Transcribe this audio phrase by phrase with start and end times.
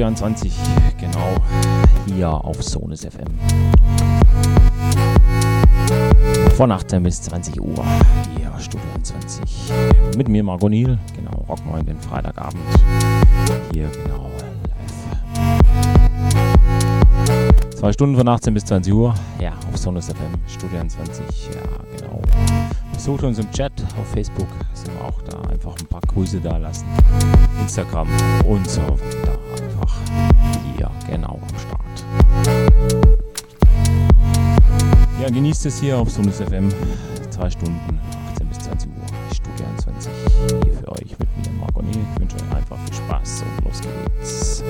[0.00, 0.52] Studio 21,
[0.98, 1.34] genau
[2.06, 3.28] hier auf Sonus FM.
[6.56, 7.84] Von 18 bis 20 Uhr
[8.34, 9.70] hier Studio 21.
[10.16, 12.62] Mit mir Margot Niel, genau, Rock 9 den Freitagabend.
[13.74, 14.54] Hier genau live.
[17.74, 21.60] Zwei Stunden von 18 bis 20 Uhr, ja, auf Sonus FM, Studio 21, ja,
[21.98, 22.22] genau.
[22.94, 26.56] Besucht uns im Chat auf Facebook, sind wir auch da, einfach ein paar Grüße da
[26.56, 26.86] lassen.
[27.60, 28.08] Instagram
[28.46, 29.29] und so weiter.
[35.62, 36.70] Es hier auf Sonus FM.
[37.28, 38.00] Zwei Stunden,
[38.32, 39.34] 18 bis 20 Uhr.
[39.34, 40.10] Studio 21
[40.64, 41.98] hier für euch mit mir, Marco Niel.
[42.14, 44.64] Ich wünsche euch einfach viel Spaß und los geht's.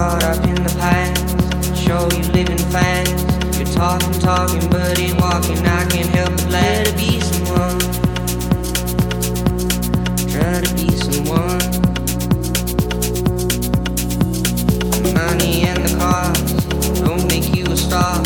[0.00, 1.76] caught up in the past.
[1.76, 3.12] Show you living fast.
[3.58, 5.58] You're talking, talking, but ain't walking.
[5.58, 7.78] I can't help but let it be someone.
[10.32, 11.60] Try to be someone.
[15.04, 18.22] The money and the cars don't make you a star.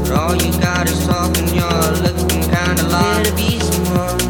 [0.00, 1.48] But all you got is talking.
[1.58, 3.04] You're looking kinda lost.
[3.04, 4.29] Try to be someone.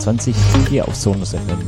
[0.00, 0.34] 21
[0.70, 1.58] hier auf Sonus FM.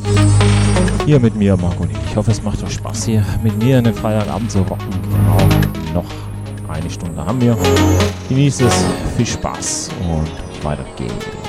[1.05, 1.87] Hier mit mir, Marco.
[2.07, 4.89] Ich hoffe, es macht euch Spaß hier mit mir in den Feierabend zu rocken.
[5.03, 6.03] Genau.
[6.03, 6.11] Noch
[6.68, 7.57] eine Stunde haben wir.
[8.30, 8.85] Genießt es.
[9.18, 11.41] Viel Spaß und weiter geht's.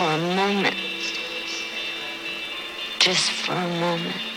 [0.00, 0.76] For a moment.
[3.00, 4.29] Just for a moment.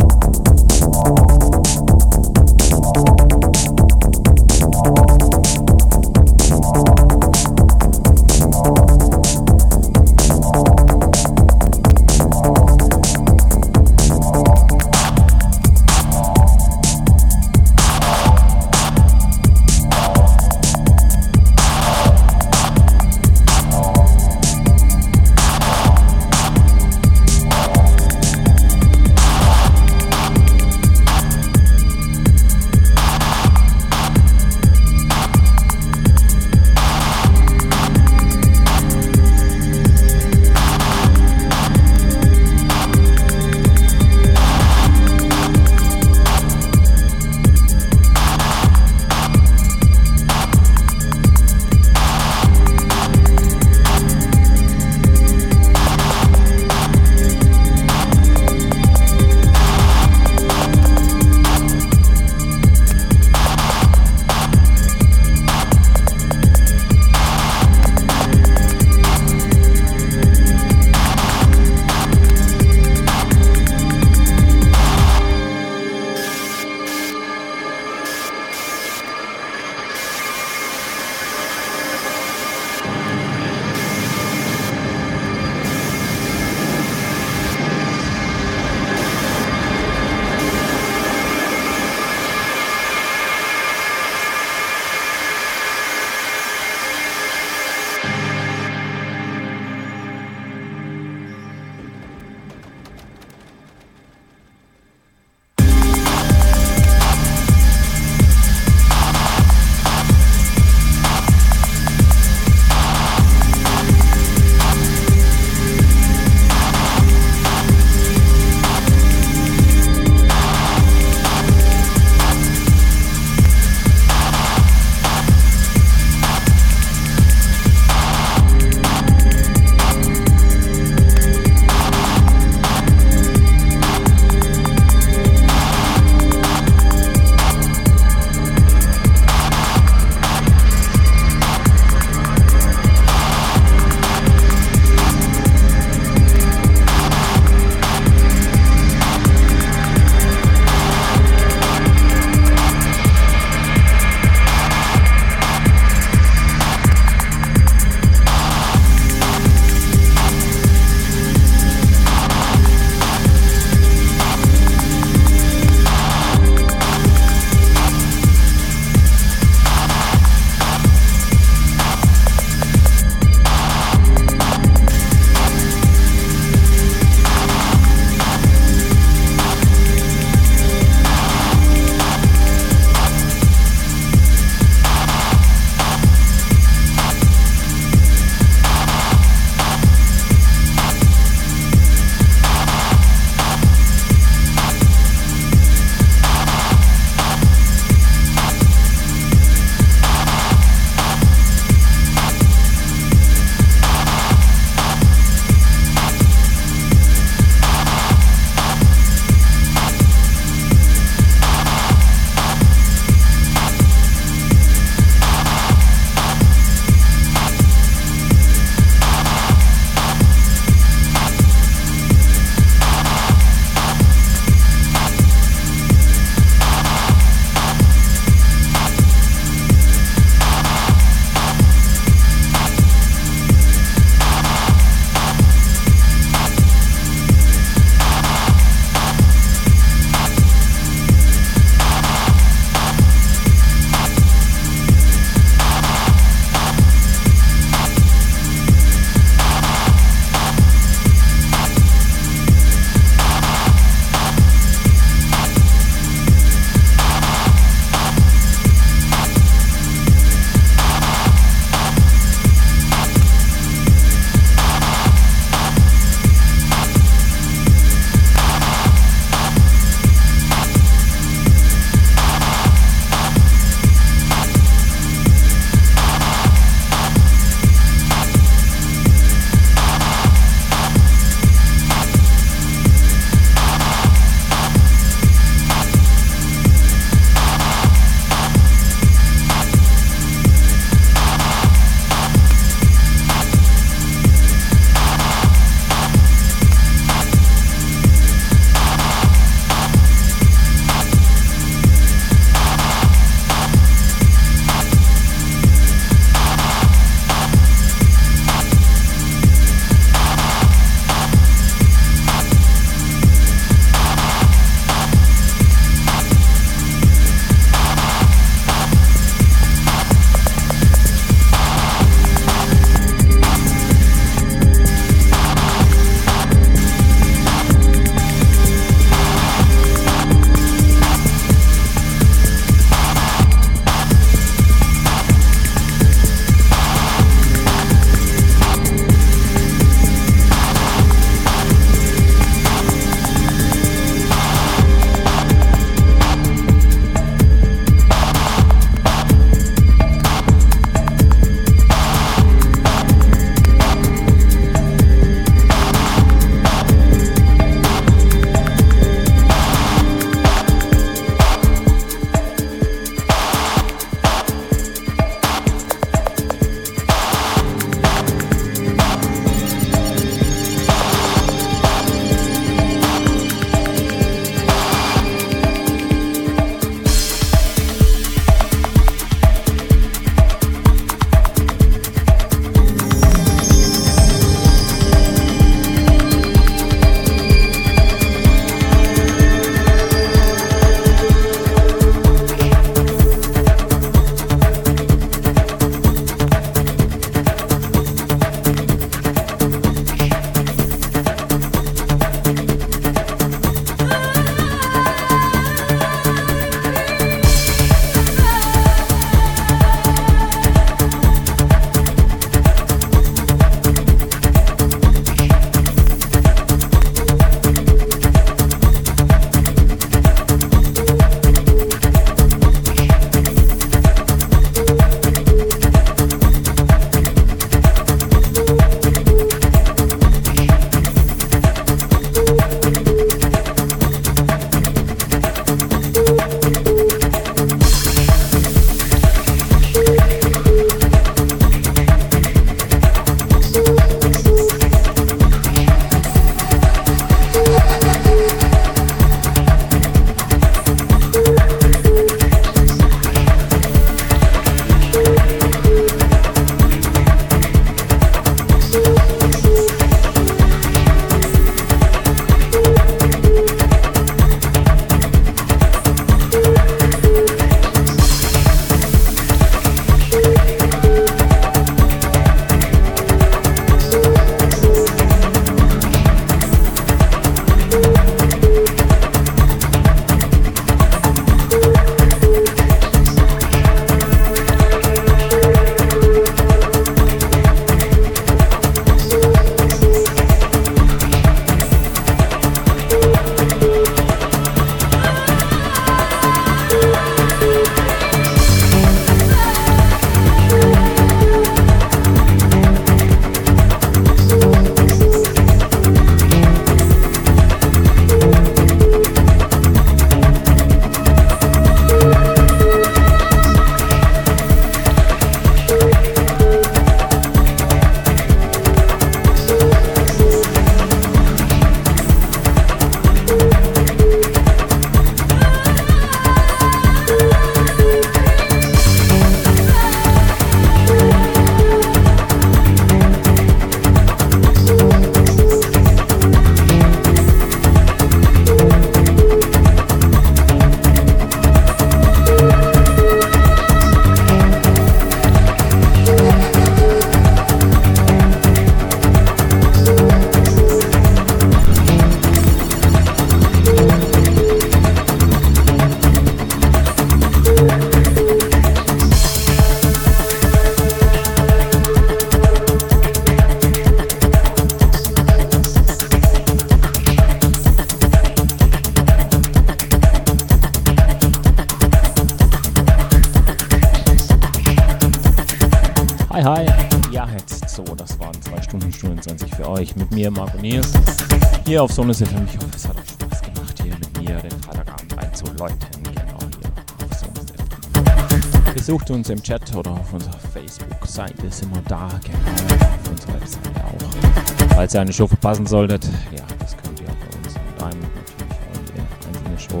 [581.94, 582.66] Hier auf Sonus FM.
[582.66, 585.96] Ich hoffe, es hat euch Spaß gemacht, hier mit mir den Freitagabend einzuläuten.
[586.24, 586.90] Genau hier
[587.30, 588.94] auf Sonus FM.
[588.94, 591.70] Besucht uns im Chat oder auf unserer Facebook-Seite.
[591.70, 592.58] Sind wir da, genau.
[592.98, 594.92] Auf unserer Webseite auch.
[594.96, 598.74] Falls ihr eine Show verpassen solltet, ja, das könnt ihr bei uns und dann natürlich
[598.74, 600.00] auch jede einzelne Show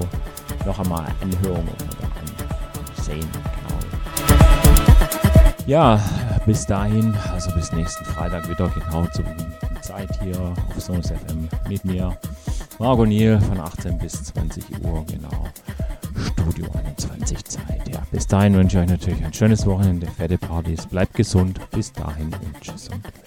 [0.66, 3.20] noch einmal anhören oder ansehen.
[3.20, 3.78] Genau.
[5.68, 6.00] Ja,
[6.44, 9.53] bis dahin, also bis nächsten Freitag wieder genau zur bestimmten
[9.84, 12.16] Zeit hier auf Sonus FM mit mir,
[12.78, 15.44] Marco Niel von 18 bis 20 Uhr, genau.
[16.32, 17.88] Studio 21 Zeit.
[17.92, 21.60] Ja, bis dahin wünsche ich euch natürlich ein schönes Wochenende, fette Partys, bleibt gesund.
[21.70, 23.23] Bis dahin und tschüss und weg.